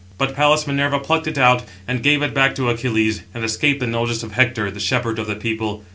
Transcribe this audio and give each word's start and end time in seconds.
But 0.17 0.33
Pallas 0.33 0.65
Minerva 0.65 0.99
plucked 0.99 1.27
it 1.27 1.37
out, 1.37 1.63
and 1.87 2.01
gave 2.01 2.23
it 2.23 2.33
back 2.33 2.55
to 2.55 2.71
Achilles, 2.71 3.21
and 3.35 3.43
escaped 3.43 3.81
the 3.81 3.85
notice 3.85 4.23
of 4.23 4.31
Hector, 4.31 4.71
the 4.71 4.79
shepherd 4.79 5.19
of 5.19 5.27
the 5.27 5.35
people. 5.35 5.83